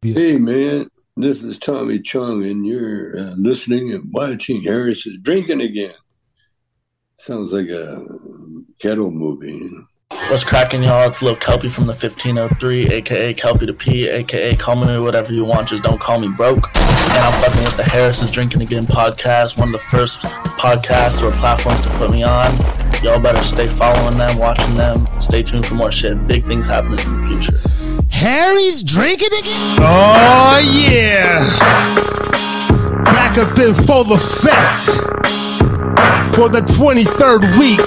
[0.00, 5.60] Hey, man, this is Tommy Chong, and you're uh, listening and watching Harris is Drinking
[5.60, 5.94] Again.
[7.18, 8.06] Sounds like a
[8.78, 9.68] ghetto movie.
[10.30, 11.08] What's cracking, y'all?
[11.08, 15.44] It's Lil Kelpie from the 1503, aka Kelpie the P, aka call me whatever you
[15.44, 16.68] want, just don't call me broke.
[16.76, 21.24] And I'm fucking with the Harris is Drinking Again podcast, one of the first podcasts
[21.24, 22.56] or platforms to put me on.
[23.02, 25.08] Y'all better stay following them, watching them.
[25.20, 26.24] Stay tuned for more shit.
[26.28, 27.77] Big things happening in the future.
[28.10, 29.78] Harry's drinking again?
[29.80, 31.38] Oh, yeah.
[33.04, 34.84] Back up in full effect
[36.34, 37.78] for the 23rd week.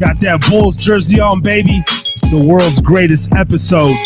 [0.00, 1.82] Got that Bulls jersey on, baby.
[2.30, 3.96] The world's greatest episode,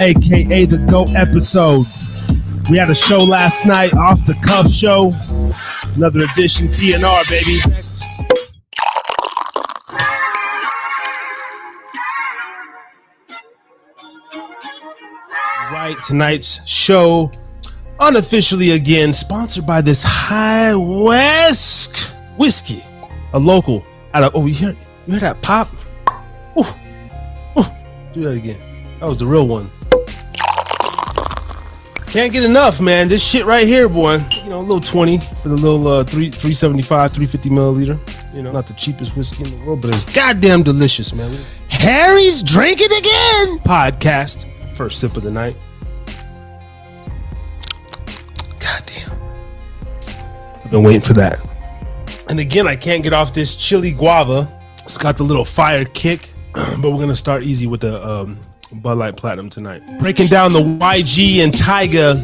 [0.00, 1.84] aka the GO episode.
[2.70, 5.12] We had a show last night, off the cuff show.
[5.96, 7.89] Another edition TNR, baby.
[15.70, 17.30] Right, tonight's show,
[18.00, 22.82] unofficially again, sponsored by this High West whiskey,
[23.34, 24.34] a local out of.
[24.34, 24.70] Oh, you hear,
[25.06, 25.68] you hear that pop?
[26.58, 26.64] Ooh,
[27.56, 27.64] ooh,
[28.12, 28.60] do that again.
[28.98, 29.70] That was the real one.
[32.08, 33.06] Can't get enough, man.
[33.06, 34.14] This shit right here, boy.
[34.42, 38.34] You know, a little 20 for the little uh, three, 375, 350 milliliter.
[38.34, 41.32] You know, not the cheapest whiskey in the world, but it's goddamn delicious, man.
[41.68, 43.58] Harry's drinking again.
[43.58, 44.46] Podcast.
[44.80, 45.54] First sip of the night.
[48.58, 49.12] Goddamn.
[50.64, 51.38] I've been waiting for that.
[52.30, 54.50] And again, I can't get off this chili guava.
[54.82, 58.38] It's got the little fire kick, but we're gonna start easy with the um,
[58.72, 59.82] Bud Light Platinum tonight.
[59.98, 62.16] Breaking down the YG and Tyga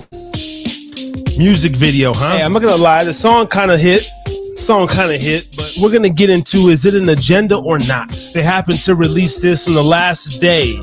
[1.37, 2.39] music video, huh?
[2.39, 4.11] Hey, I'm not gonna lie, the song kind of hit.
[4.57, 8.09] Song kind of hit, but we're gonna get into is it an agenda or not?
[8.33, 10.81] They happened to release this on the last day,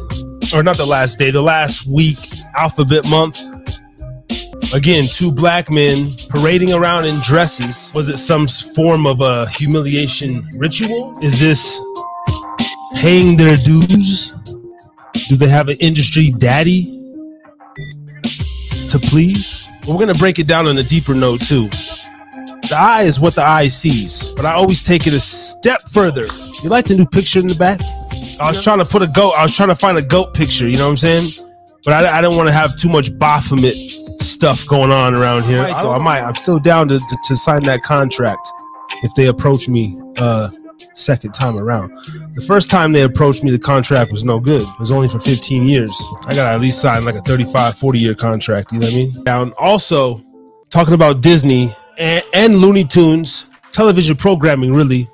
[0.52, 2.18] or not the last day, the last week,
[2.56, 3.42] Alphabet Month.
[4.74, 7.92] Again, two black men parading around in dresses.
[7.94, 11.18] Was it some form of a humiliation ritual?
[11.24, 11.80] Is this
[12.96, 14.34] paying their dues?
[15.30, 16.86] Do they have an industry daddy
[18.24, 19.70] to please?
[19.88, 21.66] We're gonna break it down on a deeper note too.
[22.70, 26.26] The eye is what the eye sees, but I always take it a step further.
[26.64, 27.80] You like the new picture in the back?
[28.44, 29.34] I was trying to put a goat.
[29.38, 30.68] I was trying to find a goat picture.
[30.68, 31.48] You know what I'm saying?
[31.86, 35.62] But I, I didn't want to have too much Baphomet stuff going on around here.
[35.62, 36.22] I might.
[36.22, 38.52] I'm still down to, to, to sign that contract
[39.04, 40.50] if they approach me uh
[40.96, 41.92] second time around.
[42.36, 44.62] The first time they approached me, the contract was no good.
[44.62, 45.92] It was only for 15 years.
[46.26, 48.72] I got to at least sign like a 35, 40 year contract.
[48.72, 49.14] You know what I mean?
[49.26, 50.22] Now, also
[50.70, 55.10] talking about Disney and, and Looney Tunes television programming, really.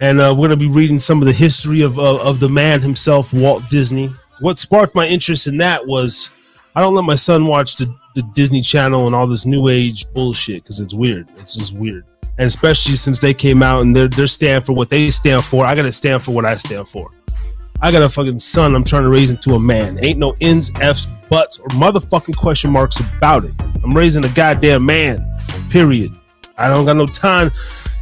[0.00, 2.48] And uh, we're going to be reading some of the history of, of, of the
[2.48, 4.12] man himself, Walt Disney.
[4.40, 6.30] What sparked my interest in that was
[6.74, 10.06] I don't let my son watch the, the Disney Channel and all this new age
[10.12, 11.28] bullshit because it's weird.
[11.38, 12.04] It's just weird
[12.38, 15.64] and especially since they came out and they're they're stand for what they stand for.
[15.64, 17.10] I gotta stand for what I stand for.
[17.80, 19.98] I got a fucking son I'm trying to raise into a man.
[20.02, 23.52] Ain't no ins, f's, buts, or motherfucking question marks about it.
[23.84, 25.26] I'm raising a goddamn man.
[25.70, 26.12] Period.
[26.56, 27.50] I don't got no time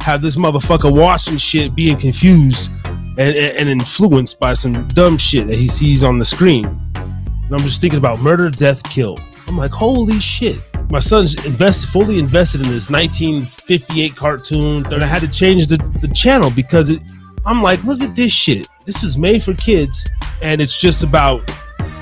[0.05, 5.55] have this motherfucker watching shit being confused and, and, influenced by some dumb shit that
[5.55, 6.65] he sees on the screen.
[6.95, 9.17] And I'm just thinking about murder, death, kill.
[9.47, 10.57] I'm like, holy shit
[10.89, 15.77] my son's invested fully invested in this 1958 cartoon and i had to change the,
[15.99, 17.01] the channel because it,
[17.45, 20.07] i'm like look at this shit this is made for kids
[20.41, 21.41] and it's just about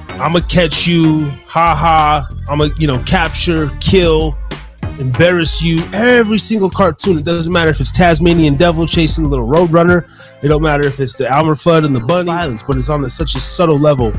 [0.10, 4.38] i'm gonna catch you ha ha i'm gonna you know capture kill
[5.00, 9.48] embarrass you every single cartoon it doesn't matter if it's tasmanian devil chasing the little
[9.48, 10.08] roadrunner
[10.44, 13.04] it don't matter if it's the elmer fudd and the bunny violence but it's on
[13.04, 14.14] a, such a subtle level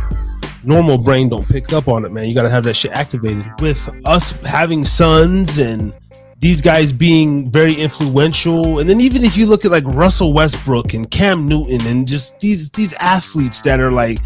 [0.66, 2.28] normal brain don't pick up on it, man.
[2.28, 3.46] You got to have that shit activated.
[3.60, 5.94] With us having sons and
[6.40, 10.94] these guys being very influential, and then even if you look at like Russell Westbrook
[10.94, 14.18] and Cam Newton and just these these athletes that are like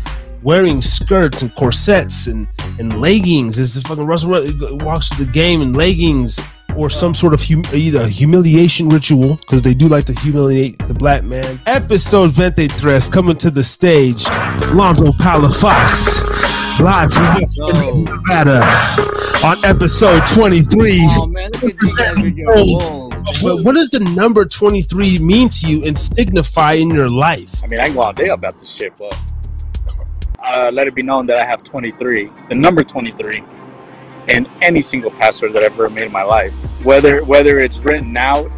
[0.42, 2.48] wearing skirts and corsets and
[2.78, 4.30] and leggings, is the fucking Russell
[4.78, 6.40] walks to the game in leggings
[6.76, 10.94] or some sort of hum- either humiliation ritual because they do like to humiliate the
[10.94, 11.60] black man.
[11.66, 14.24] Episode 23 coming to the stage.
[14.72, 16.22] Lonzo Palafox
[16.78, 18.62] live from West Nevada
[19.44, 21.00] on episode 23.
[21.02, 22.88] Oh man, look at these guys
[23.42, 27.52] But what does the number 23 mean to you and signify in your life?
[27.62, 29.18] I mean, I can go all day about this shit, but
[30.42, 33.42] uh, let it be known that I have 23, the number 23
[34.28, 36.84] in any single password that I've ever made in my life.
[36.84, 38.54] Whether whether it's written out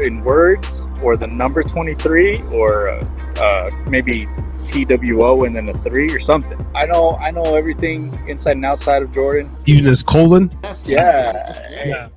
[0.00, 3.04] in words or the number 23 or uh,
[3.38, 4.26] uh, maybe
[4.64, 6.64] TWO and then a three or something.
[6.74, 9.54] I know I know everything inside and outside of Jordan.
[9.66, 10.50] Even his colon.
[10.84, 11.52] Yeah.
[11.68, 12.08] Hey,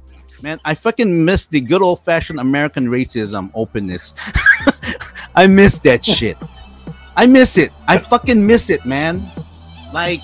[0.42, 4.14] Man, I fucking miss the good old fashioned American racism openness.
[5.36, 6.38] I miss that shit.
[7.16, 7.72] I miss it.
[7.88, 9.32] I fucking miss it, man.
[9.94, 10.22] Like,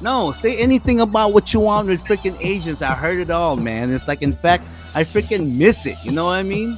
[0.00, 2.82] no, say anything about what you want with freaking agents.
[2.82, 3.90] I heard it all, man.
[3.90, 4.64] It's like, in fact,
[4.94, 5.96] I freaking miss it.
[6.04, 6.76] You know what I mean?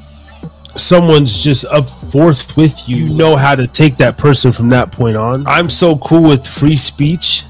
[0.76, 4.92] someone's just up forth with you, you know how to take that person from that
[4.92, 5.46] point on.
[5.46, 7.44] I'm so cool with free speech.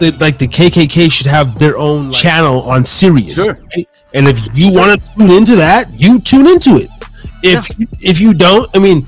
[0.00, 3.44] That like the KKK should have their own like, channel on Sirius.
[3.44, 3.58] Sure.
[3.76, 3.88] right?
[4.12, 6.90] And if you want to tune into that, you tune into it.
[7.42, 7.70] If
[8.02, 9.06] if you don't, I mean,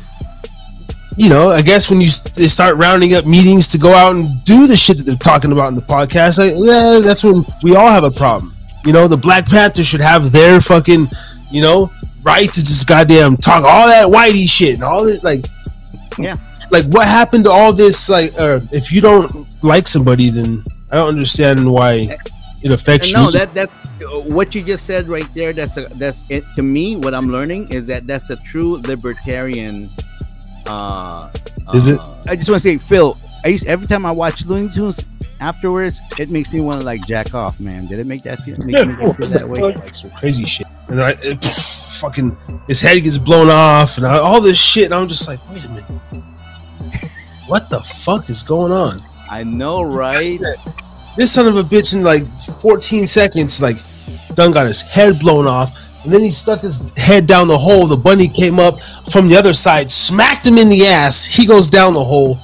[1.16, 4.42] you know, I guess when you they start rounding up meetings to go out and
[4.44, 7.74] do the shit that they're talking about in the podcast, like, yeah, that's when we
[7.74, 8.52] all have a problem.
[8.84, 11.08] You know, the Black Panther should have their fucking,
[11.50, 11.90] you know,
[12.22, 15.46] right to just goddamn talk all that whitey shit and all this like
[16.18, 16.34] Yeah.
[16.72, 19.30] like what happened to all this like uh, if you don't
[19.62, 22.16] like somebody then i don't understand why
[22.62, 23.84] it affects no, you that that's
[24.34, 25.52] what you just said right there.
[25.52, 26.96] That's a that's it to me.
[26.96, 29.88] What I'm learning is that that's a true libertarian.
[30.66, 31.30] Uh,
[31.74, 31.98] Is it?
[31.98, 33.16] uh, I just want to say, Phil.
[33.44, 35.04] I used every time I watch Looney Tunes.
[35.38, 37.86] Afterwards, it makes me want to like jack off, man.
[37.86, 39.60] Did it make that feel, make, Yeah, make you feel that way?
[39.74, 42.36] like some crazy shit and I, it, fucking
[42.68, 45.64] his head gets blown off and I, all this shit and i'm just like wait
[45.64, 45.84] a minute
[47.46, 50.38] what the fuck is going on I know, right?
[51.16, 52.24] this son of a bitch in like
[52.60, 53.76] 14 seconds like
[54.34, 57.86] done got his head blown off and then he stuck his head down the hole
[57.86, 58.80] the bunny came up
[59.10, 62.38] from the other side smacked him in the ass he goes down the hole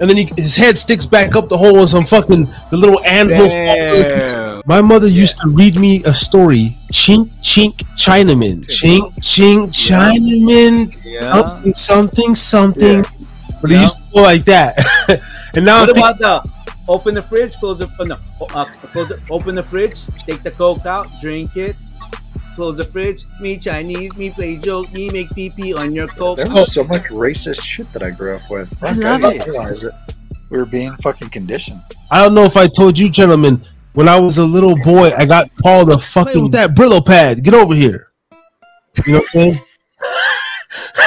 [0.00, 3.00] and then he, his head sticks back up the hole and some fucking the little
[3.04, 4.62] anvil Damn.
[4.66, 11.32] my mother used to read me a story chink chink chinaman chink chink chinaman Yeah.
[11.32, 13.04] something something something
[13.62, 14.76] but it used to go like that
[15.54, 16.58] and now What I'm thinking, about the
[16.88, 17.90] open the fridge, close it?
[18.00, 18.16] No,
[18.54, 19.20] uh, close it.
[19.30, 21.76] Open the fridge, take the coke out, drink it.
[22.58, 23.22] Close the fridge.
[23.40, 26.38] Me Chinese, me play joke, me make pee pee on your coke.
[26.38, 28.76] There was so much racist shit that I grew up with.
[28.82, 29.46] I love it.
[29.46, 29.92] realize it.
[30.50, 31.80] We were being fucking conditioned.
[32.10, 33.62] I don't know if I told you, gentlemen,
[33.94, 37.44] when I was a little boy, I got called a fucking with that Brillo pad.
[37.44, 38.10] Get over here.
[39.06, 39.60] You know what I'm saying?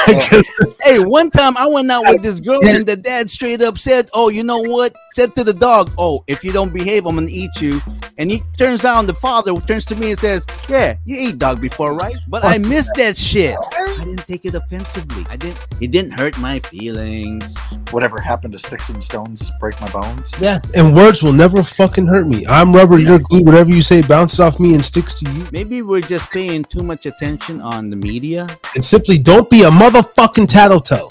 [0.82, 4.08] Hey, one time I went out with this girl and the dad straight up said,
[4.14, 7.28] "Oh, you know what?" Said to the dog, "Oh, if you don't behave, I'm gonna
[7.28, 7.82] eat you."
[8.16, 11.60] And he turns around, the father turns to me and says, "Yeah, you ate dog
[11.60, 13.56] before, right?" But I missed that shit.
[13.78, 15.26] I didn't take it offensively.
[15.28, 15.58] I didn't.
[15.80, 17.56] It didn't hurt my feelings.
[17.90, 20.32] Whatever happened to sticks and stones break my bones.
[20.40, 22.46] yeah, and words will never fucking hurt me.
[22.46, 23.42] I'm rubber, you're glue.
[23.42, 25.46] Whatever you say bounces off me and sticks to you.
[25.52, 28.48] Maybe we're just paying too much attention on the media.
[28.74, 31.10] And simply don't be a motherfucking tattletale.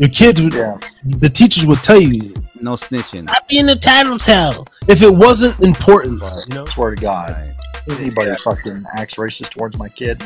[0.00, 0.78] Your kids would, Yeah.
[1.04, 3.28] the teachers would tell you, No snitching.
[3.28, 4.66] stop being a tattletale.
[4.88, 6.64] If it wasn't important, But you know.
[6.64, 7.36] swear to God,
[7.86, 7.98] Right.
[8.00, 10.22] anybody fucking acts racist towards my kid,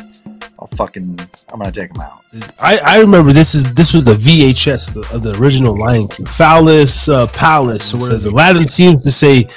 [0.57, 1.19] I'll fucking,
[1.51, 2.21] I'm gonna take him out.
[2.59, 6.07] I, I remember this is this was the VHS of the, of the original Lion
[6.07, 6.25] King.
[6.25, 9.47] Phallus uh, Palace, or says Aladdin seems to say,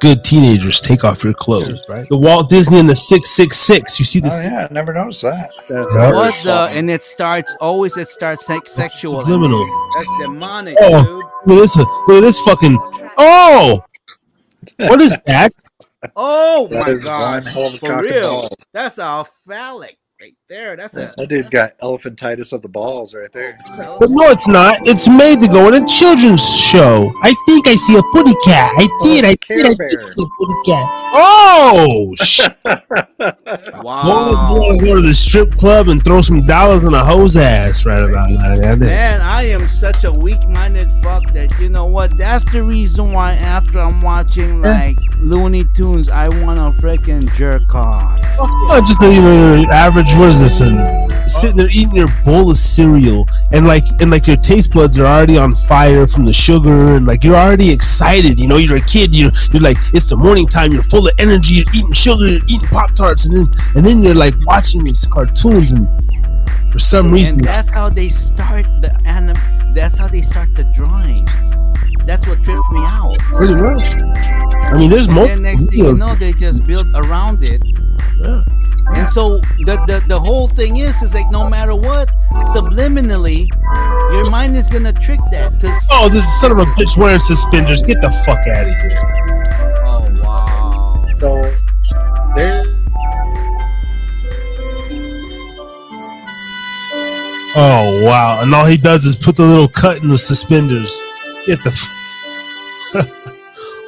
[0.00, 2.08] "Good teenagers, take off your clothes." Right.
[2.08, 3.98] The Walt Disney and the Six Six Six.
[3.98, 4.44] You see Oh this?
[4.44, 5.50] yeah, I never noticed that.
[5.68, 6.12] Yeah.
[6.12, 6.68] What the?
[6.78, 7.96] And it starts always.
[7.96, 9.20] It starts sex- sexual.
[9.24, 9.64] Subliminal.
[9.96, 11.02] That's demonic, Oh.
[11.04, 11.24] dude.
[11.46, 11.76] Look at this.
[11.76, 12.78] Look at this fucking.
[13.18, 13.84] Oh,
[14.78, 15.52] what is that?
[16.16, 17.44] Oh That my god!
[17.44, 18.48] one hell of a For real, ball.
[18.72, 20.74] that's all phallic right there.
[20.76, 21.14] That's a.
[21.16, 23.58] That dude's got elephantitis of the balls right there.
[23.76, 24.86] But no, it's not.
[24.86, 27.12] It's made to go in a children's show.
[27.22, 28.72] I think I see a putty cat.
[28.76, 29.24] I oh, did.
[29.24, 29.66] I Care did.
[29.66, 31.00] I did see a putty cat.
[31.16, 32.56] Oh, shit.
[32.64, 34.58] Always Wow.
[34.58, 37.84] want to go to the strip club and throw some dollars in a hose ass
[37.86, 38.54] right about now.
[38.54, 42.16] yeah, Man, I am such a weak-minded fuck that you know what?
[42.18, 48.20] That's the reason why after I'm watching like Looney Tunes, I wanna freaking jerk off.
[48.38, 50.13] Oh, just a, you know, your average.
[50.16, 50.58] What is this?
[51.26, 55.06] Sitting there eating your bowl of cereal, and like, and like your taste buds are
[55.06, 58.38] already on fire from the sugar, and like you're already excited.
[58.38, 59.14] You know, you're a kid.
[59.14, 60.72] You're you're like it's the morning time.
[60.72, 61.56] You're full of energy.
[61.56, 62.26] You're eating sugar.
[62.26, 65.88] You're eating pop tarts, and then and then you're like watching these cartoons, and
[66.70, 69.36] for some reason, And that's how they start the anim.
[69.74, 71.24] That's how they start the drawing.
[72.06, 73.18] That's what tripped me out.
[73.18, 73.82] pretty much.
[74.70, 77.62] I mean, there's then next thing you know, they just build around it.
[78.18, 78.44] Yeah.
[78.86, 82.08] And so the, the the whole thing is is like no matter what,
[82.54, 83.48] subliminally,
[84.12, 85.58] your mind is gonna trick that.
[85.60, 87.82] Cause Oh, this son of a bitch wearing suspenders.
[87.82, 89.82] Get the fuck out of here.
[89.84, 91.06] oh wow.
[91.18, 91.42] So
[92.36, 92.64] there
[97.56, 98.40] Oh wow!
[98.40, 101.00] And all he does is put the little cut in the suspenders.
[101.46, 101.72] Get the.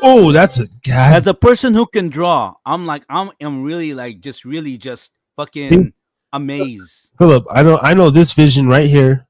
[0.07, 1.15] F- oh, that's a god.
[1.17, 5.13] As a person who can draw, I'm like I'm I'm really like just really just
[5.37, 5.93] fucking
[6.33, 7.11] amazed.
[7.19, 9.27] Philip, I know I know this vision right here.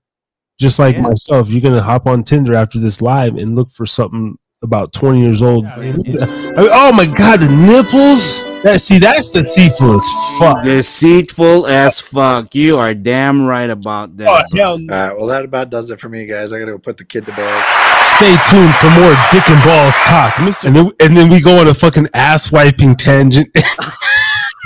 [0.58, 1.02] Just like Yeah.
[1.02, 5.20] myself, you're gonna hop on Tinder after this live and look for something about 20
[5.20, 5.66] years old.
[5.76, 8.40] I mean, oh my god, the nipples!
[8.62, 10.06] That see, that's deceitful as
[10.38, 10.64] fuck.
[10.64, 12.54] Deceitful as fuck.
[12.54, 14.28] You are damn right about that.
[14.28, 14.94] Oh hell no.
[14.94, 16.52] All right, well, that about does it for me, guys.
[16.52, 17.64] I gotta go put the kid to bed.
[18.02, 20.38] Stay tuned for more dick and balls talk.
[20.64, 23.48] And then and then we go on a fucking ass wiping tangent.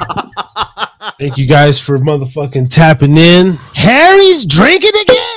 [1.18, 3.54] Thank you guys for motherfucking tapping in.
[3.74, 5.29] Harry's drinking again.